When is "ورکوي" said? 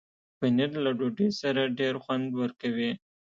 2.41-2.91